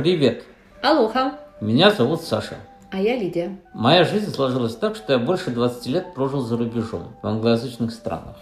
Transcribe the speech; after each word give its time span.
Привет, 0.00 0.44
Алоха. 0.82 1.40
меня 1.60 1.90
зовут 1.90 2.22
Саша. 2.22 2.54
А 2.90 2.98
я 2.98 3.18
Лидия. 3.18 3.58
Моя 3.74 4.04
жизнь 4.04 4.32
сложилась 4.32 4.74
так, 4.74 4.96
что 4.96 5.12
я 5.12 5.18
больше 5.18 5.50
20 5.50 5.86
лет 5.88 6.14
прожил 6.14 6.40
за 6.40 6.56
рубежом, 6.56 7.14
в 7.22 7.26
англоязычных 7.26 7.92
странах. 7.92 8.36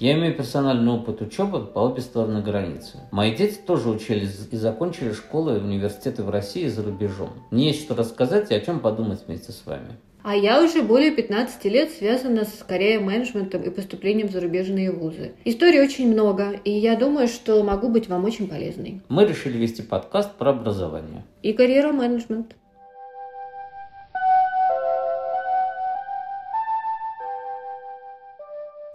Я 0.00 0.14
имею 0.14 0.34
персональный 0.34 0.90
опыт 0.90 1.20
учебы 1.20 1.64
по 1.64 1.78
обе 1.78 2.02
стороны 2.02 2.42
границы. 2.42 2.98
Мои 3.12 3.36
дети 3.36 3.56
тоже 3.64 3.88
учились 3.88 4.48
и 4.50 4.56
закончили 4.56 5.12
школы 5.12 5.58
и 5.58 5.60
университеты 5.60 6.24
в 6.24 6.30
России 6.30 6.64
и 6.64 6.70
за 6.70 6.82
рубежом. 6.82 7.30
Мне 7.52 7.68
есть 7.68 7.84
что 7.84 7.94
рассказать 7.94 8.50
и 8.50 8.56
о 8.56 8.60
чем 8.60 8.80
подумать 8.80 9.20
вместе 9.28 9.52
с 9.52 9.64
вами. 9.64 10.00
А 10.28 10.34
я 10.34 10.60
уже 10.60 10.82
более 10.82 11.12
15 11.12 11.64
лет 11.66 11.92
связана 11.92 12.44
с 12.44 12.64
карьер-менеджментом 12.66 13.62
и 13.62 13.70
поступлением 13.70 14.26
в 14.26 14.32
зарубежные 14.32 14.90
вузы. 14.90 15.36
Историй 15.44 15.80
очень 15.80 16.10
много, 16.12 16.60
и 16.64 16.72
я 16.72 16.96
думаю, 16.96 17.28
что 17.28 17.62
могу 17.62 17.88
быть 17.88 18.08
вам 18.08 18.24
очень 18.24 18.48
полезной. 18.48 19.00
Мы 19.08 19.24
решили 19.24 19.56
вести 19.56 19.82
подкаст 19.82 20.34
про 20.34 20.50
образование. 20.50 21.24
И 21.44 21.52
карьера-менеджмент. 21.52 22.56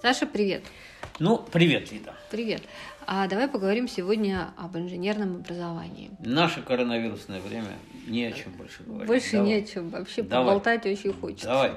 Саша, 0.02 0.26
привет. 0.26 0.63
Ну, 1.20 1.41
привет, 1.50 1.94
Лида. 1.94 2.13
Привет. 2.30 2.62
А 3.08 3.28
давай 3.28 3.48
поговорим 3.48 3.88
сегодня 3.88 4.54
об 4.58 4.78
инженерном 4.78 5.38
образовании. 5.38 6.12
Наше 6.20 6.62
коронавирусное 6.62 7.41
время 7.41 7.77
не 8.08 8.26
о 8.26 8.32
чем 8.32 8.52
больше 8.54 8.84
говорить. 8.84 9.08
Больше 9.08 9.32
Давай. 9.34 9.48
не 9.48 9.54
о 9.55 9.62
чем. 9.64 9.90
Вообще 9.90 10.22
Давай. 10.24 10.46
поболтать 10.46 10.86
очень 10.86 11.14
хочется. 11.14 11.48
Давай. 11.48 11.72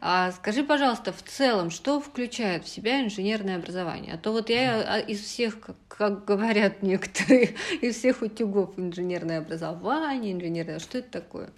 А 0.00 0.32
скажи, 0.32 0.62
пожалуйста, 0.62 1.12
в 1.12 1.22
целом, 1.22 1.70
что 1.70 2.00
включает 2.00 2.64
в 2.64 2.68
себя 2.68 3.02
инженерное 3.02 3.56
образование? 3.56 4.14
А 4.14 4.18
то 4.18 4.32
вот 4.32 4.50
я 4.50 4.80
а, 4.80 4.98
из 4.98 5.20
всех, 5.20 5.60
как, 5.60 5.76
как 5.88 6.24
говорят 6.24 6.82
некоторые, 6.82 7.54
из 7.80 7.96
всех 7.96 8.22
утюгов 8.22 8.78
инженерное 8.78 9.38
образование, 9.38 10.32
инженерное, 10.32 10.78
что 10.78 10.98
это 10.98 11.10
такое? 11.10 11.50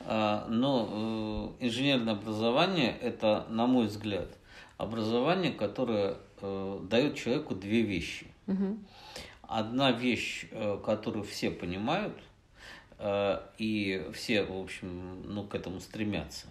А, 0.00 0.46
Но 0.48 1.54
э, 1.60 1.66
инженерное 1.66 2.14
образование– 2.14 2.96
это, 3.02 3.46
на 3.50 3.66
мой 3.66 3.86
взгляд, 3.86 4.28
образование, 4.78 5.52
которое 5.52 6.16
э, 6.40 6.78
дает 6.88 7.16
человеку 7.16 7.54
две 7.54 7.82
вещи. 7.82 8.29
Одна 9.42 9.90
вещь, 9.90 10.46
э, 10.50 10.78
которую 10.84 11.24
все 11.24 11.50
понимают, 11.50 12.16
э, 12.98 13.40
и 13.58 14.06
все, 14.14 14.44
в 14.44 14.56
общем, 14.56 15.22
ну, 15.24 15.44
к 15.44 15.54
этому 15.54 15.80
стремятся, 15.80 16.46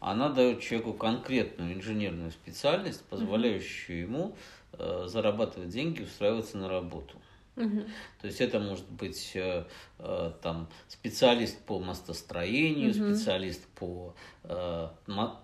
она 0.00 0.28
дает 0.28 0.60
человеку 0.60 0.92
конкретную 0.92 1.74
инженерную 1.74 2.30
специальность, 2.30 3.04
позволяющую 3.04 4.00
ему 4.00 4.36
э, 4.72 5.04
зарабатывать 5.06 5.70
деньги, 5.70 6.02
устраиваться 6.02 6.58
на 6.58 6.68
работу. 6.68 7.16
Мгм. 7.54 7.84
То 8.20 8.26
есть 8.26 8.40
это 8.40 8.58
может 8.60 8.88
быть 8.90 9.32
э, 9.34 9.64
э, 9.98 10.32
там 10.42 10.68
специалист 10.88 11.58
по 11.66 11.78
мостостроению, 11.80 12.94
Мгм. 12.94 13.14
специалист 13.14 13.66
по 13.74 14.14
э, 14.44 14.88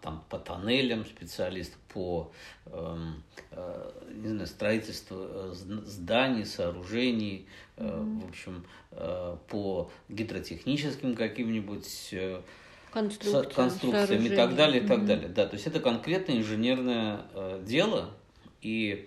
там 0.01 0.25
по 0.31 0.39
тоннелям, 0.39 1.05
специалист 1.05 1.77
по 1.92 2.33
эм, 2.67 3.23
не 4.11 4.29
знаю 4.29 4.47
строительству 4.47 5.17
зд- 5.53 5.84
зданий, 5.84 6.47
сооружений, 6.47 7.47
э, 7.77 8.05
в 8.23 8.29
общем 8.29 8.64
по 9.48 9.91
гидротехническим 10.09 11.14
каким-нибудь 11.14 12.09
э, 12.12 12.41
со- 12.41 12.91
Конструкция, 12.91 13.55
конструкциям 13.55 14.25
и 14.25 14.31
так 14.31 14.55
далее, 14.56 14.83
и 14.83 14.86
так 14.86 15.05
далее. 15.05 15.29
Да, 15.29 15.47
то 15.47 15.55
есть 15.56 15.67
это 15.67 15.79
конкретное 15.79 16.39
инженерное 16.39 17.20
дело, 17.62 18.11
и 18.62 19.06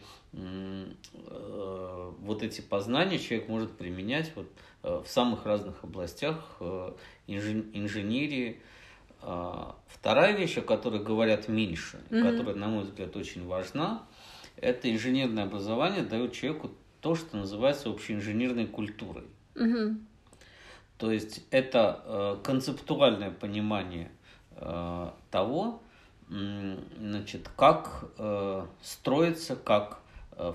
вот 2.22 2.42
эти 2.44 2.62
познания 2.62 3.20
человек 3.20 3.50
может 3.50 3.72
применять 3.78 4.32
вот, 4.36 4.48
э, 4.84 5.02
в 5.06 5.08
самых 5.10 5.46
разных 5.46 5.84
областях 5.84 6.56
э, 6.60 6.94
инжен- 7.28 7.70
инженерии. 7.74 8.62
А, 9.24 9.76
Вторая 9.88 10.36
вещь, 10.36 10.58
о 10.58 10.62
которой 10.62 11.04
говорят 11.04 11.48
меньше, 11.48 12.00
Мгм. 12.10 12.24
которая, 12.28 12.56
на 12.56 12.68
мой 12.68 12.84
взгляд, 12.86 13.16
очень 13.16 13.46
важна, 13.46 14.04
это 14.56 14.92
инженерное 14.92 15.44
образование 15.44 16.02
дает 16.02 16.34
человеку 16.34 16.72
то, 17.02 17.14
что 17.16 17.38
называется 17.38 17.90
общеинженерной 17.90 18.66
культурой. 18.68 19.26
Мгм. 19.56 20.08
То 20.98 21.12
есть 21.12 21.44
это 21.52 22.02
э, 22.06 22.38
концептуальное 22.44 23.32
понимание 23.32 24.12
э, 24.56 25.10
того, 25.30 25.82
значит, 26.30 27.50
как 27.58 28.06
э, 28.18 28.66
строятся, 28.82 29.56
как 29.56 30.00
э, 30.00 30.02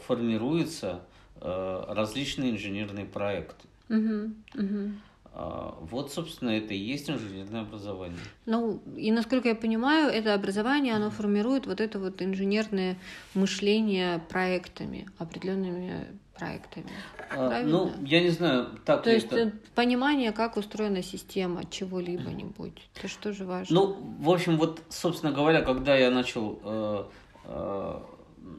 формируются 0.07 1.01
э, 1.41 1.85
различные 1.89 2.51
инженерные 2.53 3.07
проекты. 3.07 3.67
Мгм. 3.89 5.01
А, 5.39 5.77
Вот, 5.91 6.13
собственно, 6.13 6.51
это 6.51 6.73
и 6.73 6.79
есть 6.79 7.11
инженерное 7.11 7.61
образование. 7.61 8.19
Ну, 8.47 8.81
и 8.97 9.13
насколько 9.13 9.49
я 9.49 9.55
понимаю, 9.55 10.11
это 10.11 10.33
образование, 10.33 10.95
оно 10.95 11.11
формирует 11.11 11.67
вот 11.67 11.81
это 11.81 11.99
вот 11.99 12.23
инженерное 12.23 12.97
мышление 13.35 14.21
проектами, 14.31 15.07
определенными 15.19 16.07
проектами. 16.39 16.91
А, 17.31 17.49
Правильно? 17.49 17.71
Ну, 17.71 17.93
я 18.07 18.21
не 18.23 18.31
знаю, 18.31 18.79
так 18.85 19.03
То 19.03 19.11
есть 19.11 19.27
это... 19.27 19.37
э, 19.41 19.53
понимание, 19.75 20.33
как 20.33 20.57
устроена 20.57 21.03
система 21.03 21.65
чего-либо-нибудь. 21.71 22.89
Это 22.97 23.09
что 23.09 23.33
же 23.33 23.45
важно? 23.45 23.75
Ну, 23.75 23.97
в 24.21 24.31
общем, 24.31 24.57
вот, 24.57 24.83
собственно 24.89 25.33
говоря, 25.33 25.61
когда 25.63 25.97
я 25.97 26.11
начал, 26.11 26.59
э, 26.65 27.05
э, 27.45 28.01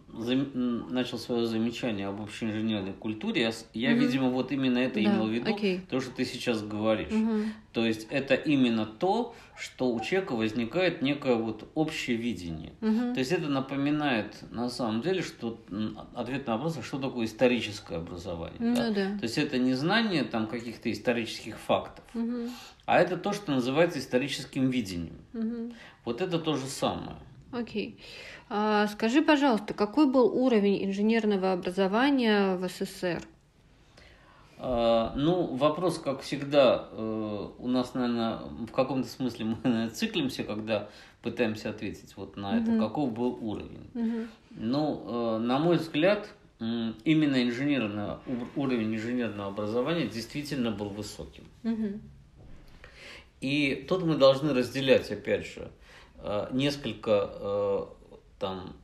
начал 0.07 1.17
свое 1.17 1.45
замечание 1.45 2.07
об 2.07 2.21
общеинженерной 2.21 2.93
культуре, 2.93 3.41
я, 3.41 3.51
я 3.73 3.93
видимо, 3.93 4.29
вот 4.29 4.51
именно 4.51 4.77
это 4.79 4.95
Да, 4.95 5.01
имел 5.01 5.27
в 5.27 5.31
виду, 5.31 5.53
окей. 5.53 5.81
то, 5.89 5.99
что 6.01 6.11
ты 6.11 6.25
сейчас 6.25 6.61
говоришь. 6.61 7.11
Мгм. 7.11 7.53
То 7.73 7.85
есть 7.85 8.07
это 8.09 8.33
именно 8.33 8.85
то, 8.85 9.35
что 9.55 9.93
у 9.93 9.99
человека 9.99 10.33
возникает 10.33 11.01
некое 11.01 11.35
вот 11.35 11.69
общее 11.75 12.17
видение. 12.17 12.73
Мгм. 12.81 13.13
То 13.13 13.19
есть 13.19 13.31
это 13.31 13.47
напоминает 13.49 14.35
на 14.51 14.69
самом 14.69 15.01
деле, 15.01 15.21
что 15.21 15.59
ответ 16.15 16.47
на 16.47 16.53
вопрос, 16.55 16.77
а 16.77 16.83
что 16.83 16.97
такое 16.97 17.25
историческое 17.25 17.97
образование. 17.97 18.57
Ну 18.59 18.75
да? 18.75 18.89
да. 18.91 19.17
То 19.17 19.23
есть 19.23 19.37
это 19.37 19.57
не 19.57 19.73
знание 19.73 20.23
там 20.23 20.47
каких-то 20.47 20.91
исторических 20.91 21.57
фактов, 21.57 22.03
Мгм. 22.13 22.49
а 22.85 22.99
это 22.99 23.17
то, 23.17 23.33
что 23.33 23.51
называется 23.51 23.99
историческим 23.99 24.69
видением. 24.69 25.19
Мгм. 25.33 25.73
Вот 26.05 26.21
это 26.21 26.39
то 26.39 26.55
же 26.55 26.65
самое. 26.65 27.17
Окей. 27.51 27.99
А, 28.49 28.87
скажи, 28.87 29.21
пожалуйста, 29.21 29.73
какой 29.73 30.05
был 30.11 30.27
уровень 30.35 30.83
инженерного 30.85 31.53
образования 31.53 32.55
в 32.55 32.67
СССР? 32.67 33.21
А, 34.59 35.13
Ну, 35.15 35.55
вопрос, 35.55 35.99
как 35.99 36.21
всегда, 36.21 36.87
э, 36.91 37.47
у 37.59 37.67
нас, 37.67 37.93
наверное, 37.93 38.37
в 38.67 38.71
каком-то 38.71 39.07
смысле 39.07 39.45
мы 39.45 39.57
наверное, 39.63 39.89
циклимся, 39.89 40.43
когда 40.43 40.89
пытаемся 41.21 41.69
ответить 41.69 42.15
вот 42.17 42.37
на 42.37 42.57
это, 42.57 42.71
Мгм. 42.71 42.79
каков 42.79 43.13
был 43.13 43.37
уровень. 43.41 43.89
Мгм. 43.93 44.27
Ну, 44.51 45.03
э, 45.05 45.37
на 45.39 45.59
мой 45.59 45.77
взгляд, 45.77 46.29
именно 46.59 47.43
инженерное, 47.43 48.17
у- 48.25 48.59
уровень 48.61 48.95
инженерного 48.95 49.49
образования 49.49 50.07
действительно 50.07 50.71
был 50.71 50.89
высоким. 50.89 51.43
Мгм. 51.63 52.01
И 53.41 53.85
тут 53.87 54.03
мы 54.03 54.15
должны 54.15 54.53
разделять, 54.53 55.11
опять 55.11 55.45
же, 55.45 55.69
несколько, 56.51 57.29
э, 57.33 57.85
там, 58.39 58.75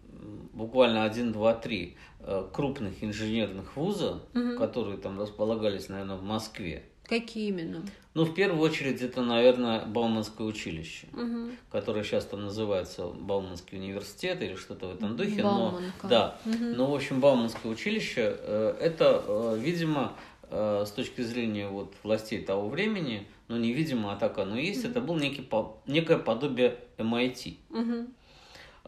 буквально 0.54 1.04
один, 1.04 1.32
два, 1.32 1.54
три 1.54 1.98
э, 2.20 2.48
крупных 2.54 3.04
инженерных 3.04 3.76
вуза, 3.76 4.22
Мгм. 4.34 4.58
которые 4.58 4.98
там 4.98 5.20
располагались, 5.20 5.90
наверное, 5.90 6.16
в 6.16 6.24
Москве. 6.24 6.84
Какие 7.06 7.50
именно? 7.50 7.84
Ну, 8.14 8.24
в 8.24 8.34
первую 8.34 8.62
очередь, 8.62 9.02
это, 9.02 9.22
наверное, 9.22 9.86
Бауманское 9.86 10.48
училище, 10.48 11.08
Мгм. 11.12 11.52
которое 11.70 12.04
сейчас 12.06 12.26
там 12.26 12.44
называется 12.46 13.08
Бауманский 13.08 13.78
университет 13.78 14.42
или 14.42 14.56
что-то 14.56 14.88
в 14.88 14.94
этом 14.96 15.18
духе. 15.18 15.42
Но, 15.44 15.72
Бауманка. 15.72 16.08
да, 16.08 16.38
Мгм. 16.46 16.74
но, 16.78 16.90
в 16.90 16.96
общем, 16.96 17.20
Бауманское 17.20 17.70
училище, 17.72 18.38
э, 18.40 18.78
это, 18.80 19.22
э, 19.28 19.58
видимо, 19.60 20.14
э, 20.50 20.86
с 20.88 20.92
точки 20.92 21.22
зрения 21.22 21.68
вот 21.68 21.94
властей 22.04 22.40
того 22.42 22.70
времени, 22.70 23.28
ну, 23.48 23.58
не 23.58 23.74
видимо, 23.74 24.14
а 24.14 24.16
так 24.16 24.38
оно 24.38 24.58
и 24.58 24.66
есть, 24.66 24.86
это 24.86 25.02
был 25.02 25.16
некий, 25.16 25.48
некое 25.86 26.18
подобие 26.18 26.80
MIT. 26.98 27.58
Мгм. 27.70 28.14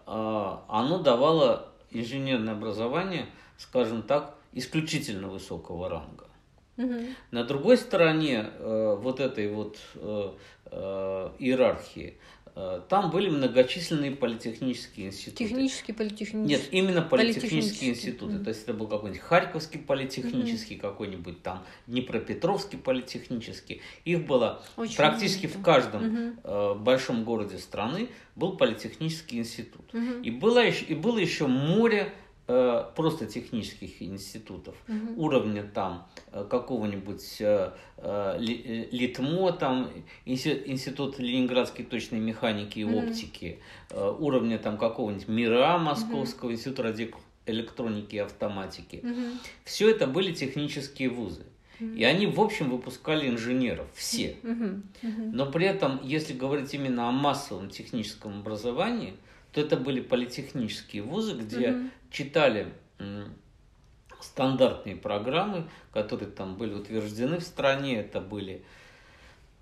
А, 0.05 0.65
Оно 0.67 0.99
давало 0.99 1.69
инженерное 1.91 2.53
образование, 2.53 3.25
скажем 3.57 4.03
так, 4.03 4.35
исключительно 4.53 5.27
высокого 5.27 5.89
ранга. 5.89 6.27
Мгм. 6.77 7.15
На 7.31 7.43
другой 7.43 7.77
стороне 7.77 8.49
э, 8.51 8.97
вот 8.99 9.19
этой 9.19 9.49
вот 9.49 9.77
э, 9.95 10.31
э, 10.65 11.29
иерархии 11.39 12.17
там 12.89 13.11
были 13.11 13.29
многочисленные 13.29 14.11
политехнические 14.11 15.07
институты. 15.07 15.43
Технический, 15.43 15.91
политехнический. 15.93 16.39
Нет, 16.55 16.67
именно 16.71 17.01
политехнические 17.01 17.61
Политехнический, 17.61 17.89
институты. 17.89 18.33
мгм. 18.35 18.43
То 18.43 18.49
есть 18.49 18.63
это 18.63 18.73
был 18.73 18.87
какой-нибудь 18.87 19.21
Харьковский 19.21 19.79
политехнический, 19.79 20.77
какой-нибудь 20.77 21.41
там 21.43 21.63
Днепропетровский 21.87 22.77
политехнический. 22.79 23.81
Их 24.05 24.25
было 24.25 24.63
Очень 24.77 24.95
практически 24.95 25.47
много. 25.47 25.59
в 25.59 25.63
каждом 25.63 26.07
Мгм. 26.07 26.39
э, 26.43 26.73
большом 26.75 27.23
городе 27.25 27.57
страны 27.57 28.09
был 28.35 28.57
политехнический 28.57 29.39
институт. 29.39 29.93
Мгм. 29.93 30.21
И 30.21 30.31
было 30.31 30.59
еще, 30.65 30.85
и 30.85 30.93
было 30.93 31.17
еще 31.17 31.47
море 31.47 32.07
э, 32.07 32.25
просто 32.47 33.25
технических 33.25 34.01
институтов, 34.01 34.75
Мгм. 34.88 35.18
уровня 35.19 35.63
там 35.63 36.06
э, 36.31 36.45
какого-нибудь 36.50 37.38
э, 37.39 37.71
э, 37.97 38.36
Ли- 38.39 38.62
э, 38.92 38.95
ЛИТМО, 38.95 39.51
там 39.53 39.89
Институт 40.25 41.18
Ленинградской 41.19 41.86
точной 41.86 42.19
механики 42.19 42.80
и 42.80 42.86
Мгм. 42.86 42.95
оптики, 43.09 43.59
э, 43.89 44.15
уровня 44.19 44.59
там 44.59 44.77
какого-нибудь 44.77 45.27
МИРА 45.27 45.77
Московского 45.80 46.51
Института 46.51 46.83
радиоэлектроники 46.83 48.15
и 48.15 48.19
автоматики. 48.19 49.00
Мгм. 49.01 49.39
Все 49.63 49.89
это 49.89 50.06
были 50.06 50.31
технические 50.33 51.09
вузы. 51.09 51.45
И 51.81 52.06
они, 52.06 52.25
в 52.25 52.39
общем, 52.39 52.69
выпускали 52.69 53.27
инженеров, 53.27 53.88
все. 53.95 54.38
Но 55.33 55.45
при 55.51 55.65
этом, 55.65 56.00
если 56.03 56.33
говорить 56.33 56.74
именно 56.74 57.09
о 57.09 57.12
массовом 57.12 57.69
техническом 57.69 58.39
образовании, 58.39 59.15
то 59.55 59.61
это 59.61 59.77
были 59.77 60.01
политехнические 60.01 61.01
вузы, 61.01 61.33
где 61.33 61.69
Мгм. 61.69 61.91
читали 62.11 62.73
стандартные 64.19 64.97
программы, 64.97 65.69
которые 65.93 66.29
там 66.29 66.55
были 66.55 66.73
утверждены 66.73 67.37
в 67.39 67.43
стране. 67.43 68.01
Это 68.01 68.19
были 68.19 68.65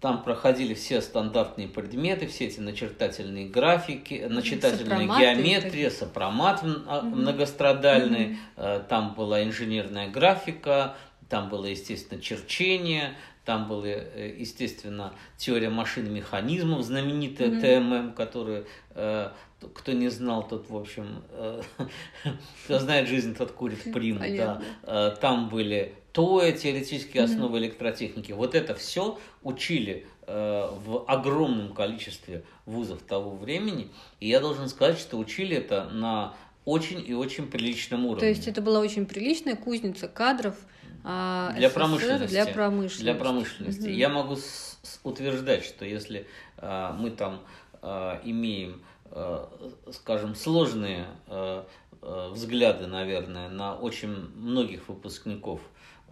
там 0.01 0.23
проходили 0.23 0.73
все 0.73 0.99
стандартные 0.99 1.67
предметы, 1.67 2.25
все 2.27 2.47
эти 2.47 2.59
начертательные 2.59 3.47
графики, 3.47 4.25
начертательная 4.27 5.07
сопроматы 5.07 5.21
геометрия, 5.21 5.89
сопромат 5.91 6.63
а, 6.87 7.01
многострадальный, 7.03 8.37
э, 8.57 8.83
там 8.89 9.13
была 9.13 9.43
инженерная 9.43 10.09
графика, 10.09 10.97
там 11.29 11.47
было, 11.47 11.67
естественно, 11.67 12.19
черчение, 12.19 13.15
там 13.45 13.67
была, 13.67 13.87
э, 13.87 14.35
естественно, 14.37 15.13
теория 15.37 15.69
машин 15.69 16.07
и 16.07 16.09
механизмов, 16.09 16.83
знаменитая 16.83 17.49
Мгм. 17.49 17.61
ТММ, 17.61 18.13
которую, 18.13 18.65
э, 18.91 19.29
кто 19.73 19.91
не 19.91 20.09
знал, 20.09 20.47
тот, 20.47 20.69
в 20.69 20.75
общем, 20.75 21.23
э, 21.31 21.61
кто 22.65 22.79
знает 22.79 23.07
жизнь, 23.07 23.35
тот 23.35 23.51
курит 23.51 23.83
приму, 23.93 24.19
да. 24.19 24.25
Понятно. 24.25 24.63
Э, 24.83 25.15
Там 25.19 25.49
были 25.49 25.93
ТОЭ, 26.13 26.53
теоретические 26.53 27.23
основы 27.23 27.57
электротехники. 27.57 28.31
Вот 28.31 28.55
это 28.55 28.75
все 28.75 29.19
учили 29.41 30.05
в 30.25 31.03
огромном 31.07 31.73
количестве 31.73 32.43
вузов 32.65 33.01
того 33.01 33.35
времени. 33.35 33.89
И 34.21 34.29
я 34.29 34.39
должен 34.39 34.69
сказать, 34.69 34.97
что 34.97 35.17
учили 35.17 35.57
это 35.57 35.89
на 35.89 36.33
очень 36.63 37.03
и 37.05 37.13
очень 37.13 37.47
приличном 37.47 38.05
уровне. 38.05 38.21
То 38.21 38.27
есть 38.27 38.47
это 38.47 38.61
была 38.61 38.79
очень 38.79 39.05
приличная 39.05 39.57
кузница 39.57 40.07
кадров 40.07 40.55
а, 41.03 41.51
Для 41.55 41.69
СССР 41.69 41.79
промышленности. 41.79 42.31
Для 42.31 42.45
промышленности. 42.45 43.01
Для 43.03 43.13
промышленности. 43.15 43.81
Мгм. 43.88 43.91
Я 43.94 44.09
могу 44.09 44.35
с- 44.35 44.79
с- 44.81 45.00
утверждать, 45.03 45.63
что 45.65 45.85
если 45.85 46.27
э, 46.57 46.91
мы 46.97 47.11
там 47.11 47.41
э, 47.81 48.19
имеем, 48.23 48.81
э, 49.11 49.45
скажем, 49.91 50.35
сложные 50.35 51.07
э, 51.27 51.63
э, 52.01 52.29
взгляды, 52.31 52.88
наверное, 52.88 53.50
на 53.50 53.75
очень 53.75 54.09
многих 54.35 54.88
выпускников 54.88 55.61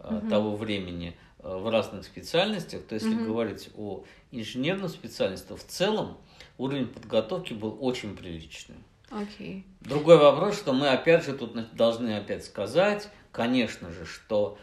э, 0.03 0.21
того 0.29 0.55
времени 0.57 1.15
э, 1.39 1.55
в 1.57 1.69
разных 1.69 2.03
специальностях, 2.05 2.83
то 2.85 2.95
если 2.95 3.13
Мгм. 3.15 3.25
говорить 3.25 3.69
о 3.77 4.03
инженерном 4.31 4.89
специальности, 4.89 5.47
то 5.47 5.55
в 5.55 5.63
целом 5.63 6.17
уровень 6.57 6.87
подготовки 6.87 7.53
был 7.53 7.77
очень 7.81 8.15
приличный. 8.17 8.75
Окей. 9.09 9.65
Другой 9.81 10.17
вопрос, 10.17 10.57
что 10.57 10.73
мы 10.73 10.87
опять 10.89 11.25
же 11.25 11.33
тут 11.33 11.53
должны 11.75 12.15
опять 12.17 12.45
сказать, 12.45 13.09
конечно 13.31 13.91
же, 13.91 14.05
что 14.05 14.57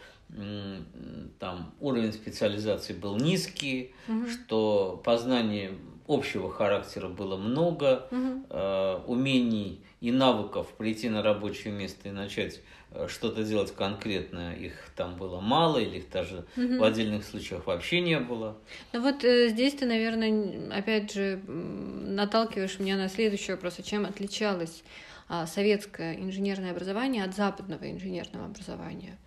там 1.39 1.73
уровень 1.79 2.13
специализации 2.13 2.93
был 2.93 3.17
низкий, 3.17 3.93
Мгм. 4.07 4.27
что 4.29 5.01
познаний 5.03 5.71
общего 6.07 6.51
характера 6.51 7.07
было 7.07 7.37
много, 7.37 8.07
Мгм. 8.11 8.45
э, 8.49 8.99
умений 9.05 9.83
и 10.01 10.11
навыков 10.11 10.67
прийти 10.77 11.09
на 11.09 11.21
рабочее 11.21 11.73
место 11.73 12.09
и 12.09 12.11
начать 12.11 12.61
э, 12.91 13.07
что-то 13.07 13.43
делать 13.43 13.71
конкретное, 13.75 14.55
их 14.55 14.73
там 14.95 15.15
было 15.17 15.39
мало, 15.39 15.77
или 15.77 15.97
их 15.99 16.09
даже 16.09 16.45
Мгм. 16.55 16.79
в 16.79 16.83
отдельных 16.83 17.23
случаях 17.23 17.67
вообще 17.67 18.01
не 18.01 18.19
было. 18.19 18.57
Ну 18.93 19.01
вот 19.01 19.23
э, 19.23 19.49
здесь 19.49 19.75
ты, 19.75 19.85
наверное, 19.85 20.75
опять 20.75 21.13
же 21.13 21.39
наталкиваешь 21.47 22.79
меня 22.79 22.97
на 22.97 23.07
следующий 23.09 23.51
вопрос, 23.51 23.75
а 23.77 23.83
чем 23.83 24.05
отличалось 24.05 24.83
а, 25.27 25.45
советское 25.45 26.15
инженерное 26.15 26.71
образование 26.71 27.23
от 27.23 27.35
западного 27.35 27.89
инженерного 27.91 28.45
образования? 28.45 29.19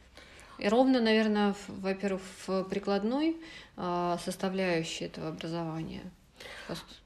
И 0.62 0.68
ровно, 0.68 1.00
наверное, 1.00 1.56
во-первых, 1.66 2.22
в 2.46 2.62
прикладной 2.64 3.36
а, 3.76 4.16
составляющей 4.24 5.06
этого 5.06 5.30
образования. 5.30 6.02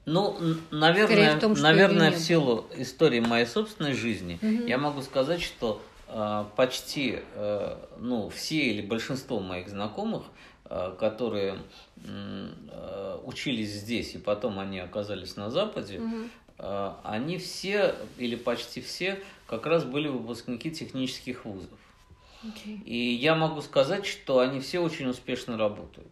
Ну, 0.05 0.37
наверное, 0.69 1.37
в 1.37 1.39
том, 1.39 1.53
наверное, 1.53 2.11
в 2.11 2.19
силу 2.19 2.67
истории 2.75 3.19
моей 3.19 3.47
собственной 3.47 3.93
жизни, 3.93 4.37
Мгм. 4.43 4.67
я 4.67 4.77
могу 4.77 5.01
сказать, 5.01 5.41
что 5.41 5.81
э, 6.07 6.45
почти, 6.55 7.19
э, 7.33 7.77
ну, 7.99 8.29
все 8.29 8.59
или 8.59 8.81
большинство 8.81 9.39
моих 9.39 9.69
знакомых, 9.69 10.23
э, 10.65 10.95
которые 10.99 11.57
э, 12.05 13.19
учились 13.25 13.71
здесь 13.71 14.13
и 14.15 14.17
потом 14.19 14.59
они 14.59 14.79
оказались 14.79 15.35
на 15.35 15.49
Западе, 15.49 15.99
Мгм. 15.99 16.29
э, 16.59 16.91
они 17.03 17.37
все 17.39 17.95
или 18.17 18.35
почти 18.35 18.81
все 18.81 19.19
как 19.47 19.65
раз 19.65 19.83
были 19.83 20.07
выпускники 20.07 20.71
технических 20.71 21.43
вузов. 21.45 21.69
Окей. 22.47 22.81
И 22.85 23.13
я 23.13 23.35
могу 23.35 23.61
сказать, 23.61 24.05
что 24.05 24.39
они 24.39 24.59
все 24.59 24.79
очень 24.79 25.07
успешно 25.07 25.57
работают. 25.57 26.07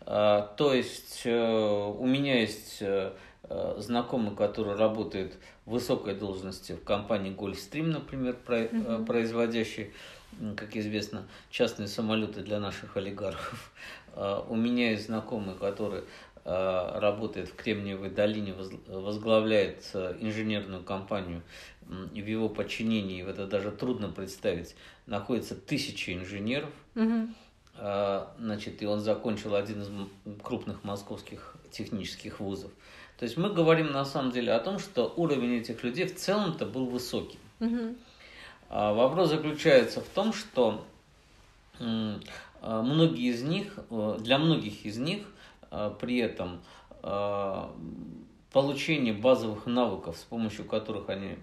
А, 0.00 0.42
То 0.56 0.72
есть 0.72 1.22
э, 1.24 1.88
у 1.98 2.06
меня 2.06 2.40
есть 2.40 2.78
э, 2.80 3.12
э, 3.44 3.74
знакомый, 3.78 4.34
который 4.34 4.74
работает 4.76 5.34
в 5.66 5.72
высокой 5.72 6.14
должности 6.14 6.72
в 6.72 6.82
компании 6.84 7.30
Гольфстрим, 7.30 7.90
например, 7.90 8.34
про- 8.36 8.68
Мгм. 8.72 9.04
производящей, 9.04 9.92
м, 10.40 10.56
как 10.56 10.76
известно, 10.76 11.26
частные 11.50 11.88
самолеты 11.88 12.40
для 12.40 12.58
наших 12.58 12.96
олигархов. 12.96 13.70
А, 14.14 14.44
У 14.48 14.56
меня 14.56 14.90
есть 14.92 15.06
знакомый, 15.06 15.54
который 15.56 16.02
работает 16.98 17.48
в 17.48 17.54
Кремниевой 17.56 18.08
долине, 18.08 18.54
воз- 18.54 18.72
возглавляет 18.86 19.84
э, 19.92 20.16
инженерную 20.20 20.82
компанию, 20.82 21.42
и 22.14 22.22
в 22.22 22.26
его 22.26 22.48
подчинении, 22.48 23.22
это 23.28 23.46
даже 23.46 23.70
трудно 23.70 24.08
представить, 24.08 24.74
находится 25.06 25.54
тысячи 25.54 26.14
инженеров, 26.14 26.70
а, 27.76 28.34
значит, 28.38 28.82
и 28.82 28.86
он 28.86 29.00
закончил 29.00 29.54
один 29.54 29.82
из 29.82 29.90
крупных 30.42 30.84
московских 30.84 31.54
технических 31.70 32.40
вузов. 32.40 32.70
То 33.18 33.24
есть 33.24 33.36
мы 33.36 33.50
говорим 33.50 33.92
на 33.92 34.04
самом 34.04 34.32
деле 34.32 34.52
о 34.52 34.60
том, 34.60 34.78
что 34.78 35.12
уровень 35.16 35.56
этих 35.60 35.82
людей 35.82 36.06
в 36.06 36.16
целом-то 36.16 36.66
был 36.66 36.86
высоким. 36.86 37.38
А 38.70 38.92
Вопрос 38.94 39.30
заключается 39.30 40.00
в 40.00 40.08
том, 40.08 40.32
что 40.32 40.86
многие 41.78 43.30
из 43.30 43.42
них, 43.42 43.78
э, 43.90 44.18
для 44.20 44.38
многих 44.38 44.84
из 44.84 44.98
них 44.98 45.22
при 45.70 46.18
этом 46.18 46.60
а, 47.02 47.74
получение 48.52 49.12
базовых 49.12 49.66
навыков, 49.66 50.16
с 50.16 50.24
помощью 50.24 50.64
которых 50.64 51.08
они 51.10 51.36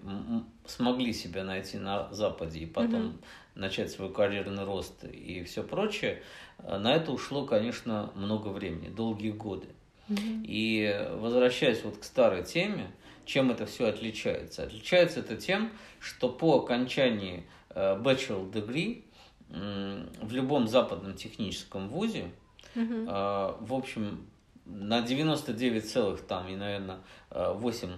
смогли 0.66 1.12
себя 1.12 1.44
найти 1.44 1.78
на 1.78 2.12
Западе 2.12 2.60
и 2.60 2.66
потом 2.66 3.00
Мгм. 3.00 3.20
начать 3.54 3.90
свой 3.90 4.12
карьерный 4.12 4.64
рост 4.64 5.04
и 5.04 5.44
все 5.44 5.62
прочее, 5.62 6.22
а, 6.58 6.78
на 6.78 6.94
это 6.94 7.12
ушло, 7.12 7.46
конечно, 7.46 8.10
много 8.14 8.48
времени, 8.48 8.88
долгие 8.88 9.30
годы. 9.30 9.68
Мгм. 10.08 10.42
И 10.44 11.08
возвращаясь 11.14 11.82
вот 11.84 11.98
к 11.98 12.04
старой 12.04 12.44
теме, 12.44 12.90
чем 13.24 13.50
это 13.50 13.66
все 13.66 13.88
отличается? 13.88 14.64
Отличается 14.64 15.20
это 15.20 15.36
тем, 15.36 15.72
что 15.98 16.28
по 16.28 16.58
окончании 16.58 17.44
э, 17.70 18.00
bachelor 18.00 18.50
degree 18.52 19.02
в 19.48 20.32
любом 20.32 20.68
западном 20.68 21.14
техническом 21.14 21.88
вузе, 21.88 22.30
Э, 22.76 23.54
в 23.60 23.74
общем, 23.74 24.26
на 24.66 25.00
99 25.02 25.90
целых 25.90 26.20
там 26.22 26.46
и, 26.48 26.56
наверное, 26.56 26.98
8 27.30 27.88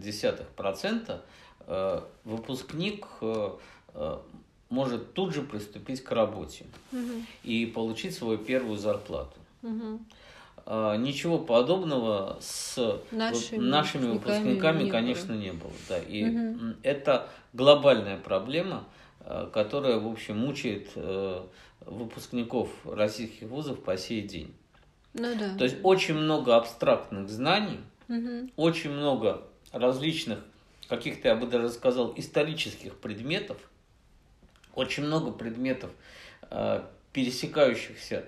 десятых 0.00 0.48
процента 0.48 1.22
э, 1.66 2.00
выпускник 2.24 3.06
может 4.70 5.12
тут 5.12 5.34
же 5.34 5.42
приступить 5.42 6.02
к 6.02 6.10
работе 6.12 6.64
и 7.44 7.66
получить 7.66 8.14
свою 8.14 8.38
первую 8.38 8.78
зарплату. 8.78 9.36
А, 10.64 10.96
Ничего 10.96 11.38
подобного 11.38 12.38
с 12.40 13.00
Нашими 13.10 13.58
нашими 13.58 14.06
выпускниками 14.12 14.78
не 14.78 14.84
было. 14.84 14.90
конечно, 14.92 15.32
не 15.34 15.52
было. 15.52 15.72
Да. 15.88 15.98
И 15.98 16.22
м, 16.22 16.76
это 16.82 17.28
глобальная 17.52 18.16
проблема, 18.16 18.84
которая, 19.52 19.98
в 19.98 20.06
общем, 20.06 20.38
мучает 20.38 20.88
э, 20.94 21.42
выпускников 21.86 22.68
российских 22.84 23.48
вузов 23.48 23.82
по 23.82 23.96
сей 23.96 24.22
день. 24.22 24.54
Ну 25.14 25.34
да. 25.38 25.56
То 25.56 25.64
есть 25.64 25.76
очень 25.82 26.14
много 26.14 26.56
абстрактных 26.56 27.28
знаний, 27.28 27.80
Мгм. 28.08 28.50
очень 28.56 28.90
много 28.90 29.42
различных, 29.72 30.38
каких-то, 30.88 31.28
я 31.28 31.36
бы 31.36 31.46
даже 31.46 31.68
сказал, 31.70 32.12
исторических 32.16 32.96
предметов, 32.96 33.56
очень 34.74 35.04
много 35.04 35.30
предметов, 35.32 35.90
э, 36.50 36.82
пересекающихся, 37.12 38.24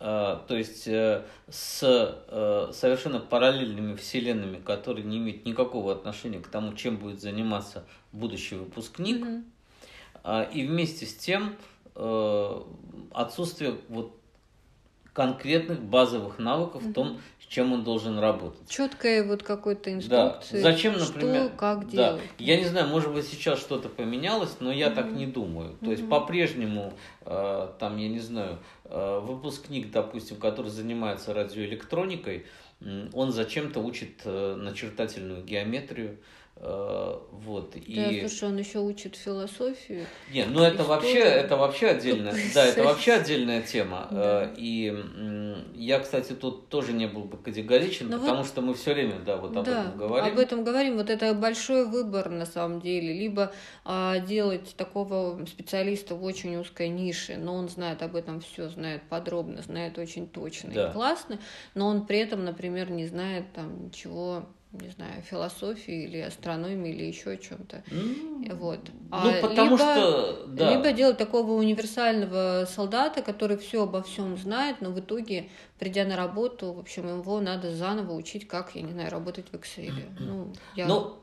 э, 0.00 0.38
то 0.46 0.56
есть 0.56 0.86
э, 0.86 1.24
с 1.48 1.80
э, 1.82 2.70
совершенно 2.72 3.18
параллельными 3.20 3.96
вселенными, 3.96 4.58
которые 4.58 5.04
не 5.04 5.18
имеют 5.18 5.44
никакого 5.44 5.92
отношения 5.92 6.38
к 6.40 6.48
тому, 6.48 6.72
чем 6.74 6.96
будет 6.98 7.20
заниматься 7.20 7.84
будущий 8.12 8.54
выпускник. 8.56 9.20
Мгм. 9.24 9.44
а, 10.24 10.42
и 10.42 10.66
вместе 10.66 11.06
с 11.06 11.14
тем 11.14 11.56
э, 11.98 12.62
отсутствие 13.12 13.76
вот 13.88 14.14
конкретных 15.12 15.82
базовых 15.82 16.38
навыков 16.38 16.80
в 16.84 16.92
том, 16.92 17.18
с 17.42 17.46
чем 17.46 17.72
он 17.72 17.82
должен 17.82 18.20
работать. 18.20 18.68
Четкая 18.68 19.24
вот 19.24 19.42
какой-то 19.42 19.92
инструкция. 19.92 20.62
Да. 20.62 20.70
Зачем, 20.70 20.96
например? 20.96 21.46
Что, 21.46 21.56
как 21.56 21.90
да. 21.90 22.10
делать. 22.10 22.22
Я 22.38 22.56
не 22.56 22.66
знаю, 22.66 22.86
может 22.86 23.12
быть, 23.12 23.26
сейчас 23.26 23.58
что-то 23.58 23.88
поменялось, 23.88 24.58
но 24.60 24.70
я 24.70 24.86
Мгм. 24.86 24.94
так 24.94 25.10
не 25.10 25.26
думаю. 25.26 25.76
То 25.80 25.90
есть 25.90 26.02
Мгм. 26.02 26.10
по-прежнему, 26.10 26.92
э, 27.26 27.68
там, 27.80 27.96
я 27.96 28.08
не 28.08 28.20
знаю, 28.20 28.60
э, 28.84 29.20
выпускник, 29.20 29.90
допустим, 29.90 30.36
который 30.36 30.70
занимается 30.70 31.34
радиоэлектроникой, 31.34 32.46
он 33.12 33.32
зачем-то 33.32 33.80
учит 33.80 34.20
э, 34.24 34.54
начертательную 34.54 35.42
геометрию. 35.42 36.18
Э, 36.60 37.18
вот. 37.32 37.70
Да, 37.72 37.78
и... 38.10 38.20
слушай, 38.20 38.48
он 38.48 38.56
еще 38.58 38.80
учит 38.80 39.16
философию. 39.16 40.06
Не, 40.32 40.44
ну 40.44 40.62
это 40.62 40.82
История. 40.82 40.88
вообще, 40.88 41.18
это 41.18 41.56
вообще 41.56 41.86
отдельная, 41.88 42.34
да, 42.54 42.64
это 42.66 42.82
вообще 42.84 43.12
отдельная 43.12 43.62
тема. 43.62 44.08
Да. 44.10 44.44
Э, 44.44 44.54
И 44.56 44.92
я, 45.74 46.00
кстати, 46.00 46.32
тут 46.32 46.68
тоже 46.68 46.92
не 46.92 47.06
был 47.06 47.24
бы 47.24 47.36
категоричен, 47.36 48.08
Ну 48.08 48.18
потому 48.20 48.44
что 48.44 48.60
мы 48.60 48.74
все 48.74 48.92
время, 48.94 49.20
да, 49.24 49.36
вот 49.36 49.56
об 49.56 49.64
да, 49.64 49.82
этом 49.86 49.98
говорим. 49.98 50.32
об 50.32 50.38
этом 50.38 50.64
говорим. 50.64 50.96
Вот 50.96 51.10
это 51.10 51.32
большой 51.34 51.86
выбор 51.86 52.28
на 52.30 52.46
самом 52.46 52.80
деле. 52.80 53.12
Либо 53.12 53.52
а, 53.84 54.18
делать 54.18 54.74
такого 54.76 55.44
специалиста 55.46 56.14
в 56.14 56.24
очень 56.24 56.56
узкой 56.56 56.88
нише, 56.88 57.36
но 57.36 57.54
он 57.54 57.68
знает 57.68 58.02
об 58.02 58.16
этом 58.16 58.40
все, 58.40 58.68
знает 58.68 59.02
подробно, 59.08 59.62
знает 59.62 59.98
очень 59.98 60.28
точно 60.28 60.72
Да. 60.72 60.88
и 60.88 60.92
классно, 60.92 61.38
но 61.74 61.86
он 61.86 62.06
при 62.06 62.18
этом, 62.18 62.44
например, 62.44 62.90
не 62.90 63.06
знает 63.06 63.44
там 63.54 63.86
ничего 63.86 64.44
не 64.72 64.88
знаю, 64.90 65.22
философии 65.22 66.04
или 66.04 66.18
астрономии 66.18 66.92
или 66.92 67.04
еще 67.04 67.30
о 67.30 67.36
чем-то. 67.36 67.82
М, 67.90 68.44
Вот. 68.56 68.80
Ну, 68.84 69.08
А 69.10 69.40
потому 69.40 69.70
либо- 69.72 69.78
что, 69.78 70.46
да. 70.48 70.70
Либо 70.70 70.92
делать 70.92 71.16
такого 71.18 71.52
универсального 71.52 72.66
солдата, 72.66 73.22
который 73.22 73.56
все 73.56 73.82
обо 73.84 74.02
всем 74.02 74.36
знает, 74.36 74.80
но 74.80 74.90
в 74.90 75.00
итоге, 75.00 75.48
придя 75.78 76.04
на 76.04 76.16
работу, 76.16 76.72
в 76.72 76.78
общем, 76.78 77.08
его 77.08 77.40
надо 77.40 77.74
заново 77.74 78.12
учить, 78.12 78.46
как, 78.46 78.74
я 78.74 78.82
не 78.82 78.92
знаю, 78.92 79.10
работать 79.10 79.46
в 79.50 79.54
Excel. 79.54 79.92
Ну, 80.20 80.52
я... 80.76 80.86
Ну, 80.86 81.14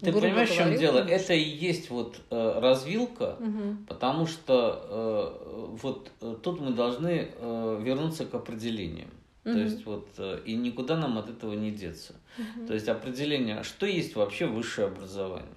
ты 0.00 0.12
понимаешь, 0.12 0.50
в 0.50 0.54
чем 0.54 0.64
говорю, 0.66 0.80
дело? 0.80 0.98
конечно. 1.02 1.14
Это 1.24 1.34
и 1.34 1.40
есть 1.42 1.90
вот 1.90 2.20
э, 2.30 2.60
развилка, 2.60 3.36
Мгм. 3.40 3.86
потому 3.88 4.26
что 4.26 4.86
э, 4.88 5.76
вот 5.82 6.10
э, 6.20 6.36
тут 6.42 6.60
мы 6.60 6.70
должны 6.70 7.28
э, 7.34 7.80
вернуться 7.82 8.24
к 8.26 8.34
определениям. 8.34 9.10
То 9.44 9.50
Мгм. 9.50 9.64
есть 9.64 9.86
вот 9.86 10.08
э, 10.18 10.40
и 10.44 10.54
никуда 10.54 10.96
нам 10.96 11.16
от 11.16 11.30
этого 11.30 11.54
не 11.54 11.70
деться. 11.70 12.14
Мгм. 12.36 12.66
То 12.66 12.74
есть 12.74 12.88
определение, 12.88 13.58
а 13.60 13.64
что 13.64 13.86
есть 13.86 14.14
вообще 14.14 14.46
высшее 14.46 14.88
образование. 14.88 15.48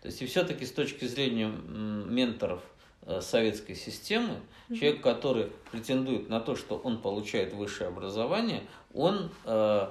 То 0.00 0.06
есть 0.08 0.20
и 0.22 0.26
все-таки 0.26 0.64
с 0.66 0.72
точки 0.72 1.04
зрения 1.04 1.46
менторов 1.48 2.62
э, 3.02 3.20
советской 3.20 3.74
системы, 3.74 4.40
Мгм. 4.68 4.78
человек, 4.78 5.02
который 5.02 5.52
претендует 5.70 6.28
на 6.28 6.40
то, 6.40 6.56
что 6.56 6.76
он 6.76 6.98
получает 7.00 7.52
высшее 7.52 7.88
образование, 7.88 8.62
он 8.92 9.30
э, 9.44 9.88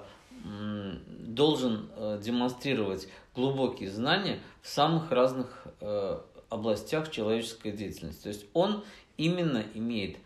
должен 1.09 1.89
э, 1.95 2.19
демонстрировать 2.21 3.07
глубокие 3.35 3.89
знания 3.89 4.39
в 4.61 4.67
самых 4.67 5.11
разных 5.11 5.67
э, 5.79 6.19
областях 6.49 7.11
человеческой 7.11 7.71
деятельности. 7.71 8.23
То 8.23 8.29
есть 8.29 8.45
он 8.53 8.83
именно 9.17 9.63
имеет 9.73 10.17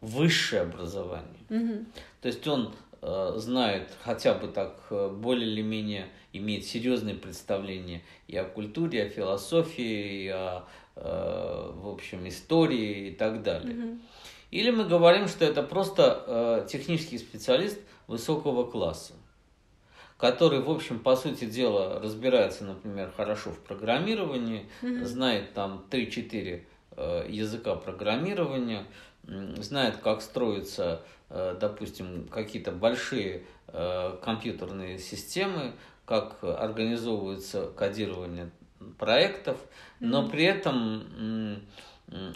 высшее 0.00 0.62
образование. 0.62 1.40
Мгм. 1.48 1.86
То 2.24 2.28
есть 2.28 2.46
он 2.48 2.72
э, 3.02 3.32
знает 3.36 3.90
хотя 4.02 4.32
бы 4.32 4.48
так 4.48 4.80
э, 4.88 5.10
более 5.10 5.46
или 5.46 5.60
менее 5.60 6.08
имеет 6.32 6.64
серьезные 6.64 7.14
представления 7.14 8.00
и 8.28 8.36
о 8.38 8.44
культуре, 8.44 9.00
и 9.00 9.02
о 9.02 9.08
философии, 9.10 10.24
и 10.24 10.28
о, 10.28 10.64
э, 10.96 11.72
в 11.74 11.86
общем, 11.86 12.26
истории 12.26 13.08
и 13.08 13.10
так 13.10 13.42
далее. 13.42 13.74
Мгм. 13.74 14.02
Или 14.50 14.70
мы 14.70 14.86
говорим, 14.86 15.28
что 15.28 15.44
это 15.44 15.62
просто 15.62 16.64
технический 16.66 17.18
специалист 17.18 17.78
высокого 18.06 18.64
класса, 18.64 19.12
который, 20.16 20.60
в 20.60 20.70
общем, 20.70 20.98
по 20.98 21.14
сути 21.14 21.44
дела, 21.44 22.00
разбирается, 22.00 22.64
например, 22.64 23.12
хорошо 23.14 23.50
в 23.50 23.58
программировании, 23.58 24.66
Мгм. 24.80 25.04
знает 25.04 25.52
там 25.52 25.84
3-4 25.90 26.66
э, 26.96 27.26
языка 27.28 27.74
программирования, 27.74 28.86
знает, 29.26 29.96
как 29.98 30.22
строятся, 30.22 31.02
э, 31.30 31.56
допустим, 31.60 32.28
какие-то 32.28 32.72
большие 32.72 33.44
э, 33.68 34.18
компьютерные 34.22 34.98
системы, 34.98 35.72
как 36.04 36.42
организовывается 36.42 37.68
кодирование 37.68 38.50
проектов, 38.98 39.58
но 40.00 40.28
при 40.28 40.44
этом 40.44 41.62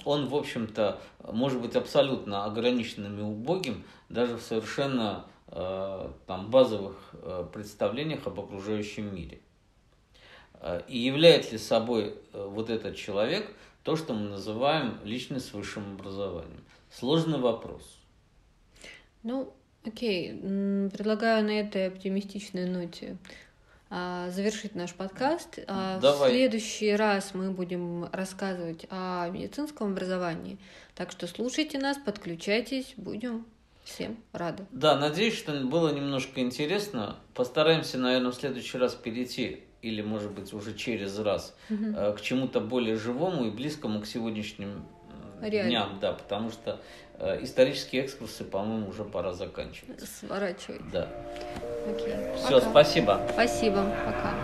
он, 0.07 0.29
в 0.29 0.35
общем-то, 0.35 0.99
может 1.31 1.61
быть 1.61 1.77
абсолютно 1.77 2.47
ограниченным 2.47 3.19
и 3.19 3.23
убогим 3.23 3.85
даже 4.09 4.39
в 4.39 4.43
совершенно 4.43 5.27
э, 5.49 6.11
там, 6.27 6.51
базовых 6.51 6.97
представлениях 7.53 8.27
об 8.27 8.41
окружающем 8.41 9.15
мире. 9.15 9.41
Э, 10.61 10.83
И 10.89 10.99
является 10.99 11.53
ли 11.53 11.59
собой 11.59 12.15
э, 12.33 12.47
вот 12.49 12.71
этот 12.71 12.97
человек 12.97 13.51
то, 13.83 13.97
что 13.97 14.15
мы 14.15 14.29
называем 14.29 14.99
личность 15.05 15.49
с 15.49 15.53
высшим 15.53 15.95
образованием? 15.95 16.65
Сложный 16.91 17.39
вопрос. 17.39 17.83
Ну, 19.23 19.53
окей. 19.85 20.33
Предлагаю 20.91 21.45
на 21.45 21.61
этой 21.61 21.89
оптимистичной 21.89 22.67
ноте 22.67 23.17
а, 23.91 24.31
завершить 24.31 24.75
наш 24.75 24.95
подкаст. 24.95 25.59
А 25.67 25.99
Давай. 26.01 26.31
В 26.31 26.33
следующий 26.33 26.93
раз 26.93 27.35
мы 27.35 27.51
будем 27.51 28.07
рассказывать 28.13 28.87
о 28.91 29.29
медицинском 29.31 29.93
образовании. 29.93 30.59
Так 30.95 31.11
что 31.11 31.27
слушайте 31.27 31.79
нас, 31.79 31.97
подключайтесь, 31.97 32.95
будем 32.97 33.47
всем 33.89 34.17
рады. 34.33 34.67
Да, 34.71 34.97
надеюсь, 34.97 35.37
что 35.37 35.53
было 35.53 35.91
немножко 35.91 36.41
интересно. 36.41 37.17
Постараемся, 37.35 37.99
наверное, 37.99 38.31
в 38.31 38.35
следующий 38.35 38.79
раз 38.79 38.95
перейти, 38.95 39.65
или, 39.83 40.03
может 40.03 40.33
быть, 40.33 40.53
уже 40.53 40.75
через 40.75 41.19
раз, 41.19 41.57
э, 41.71 42.15
к 42.17 42.21
чему-то 42.21 42.61
более 42.61 42.97
живому 42.97 43.47
и 43.47 43.51
близкому 43.51 44.01
к 44.01 44.07
сегодняшним 44.07 44.85
Реально. 45.41 45.71
дням, 45.71 45.99
да, 46.01 46.13
потому 46.13 46.51
что 46.51 46.81
э, 47.19 47.43
исторические 47.43 48.05
экскурсы, 48.05 48.45
по-моему, 48.45 48.89
уже 48.89 49.05
пора 49.05 49.33
заканчивать. 49.33 50.01
Сворачивать. 50.01 50.91
Да. 50.91 51.09
Окей. 51.89 52.15
Все, 52.37 52.59
Пока. 52.61 52.71
спасибо. 52.71 53.21
Спасибо. 53.33 53.85
Пока. 54.05 54.35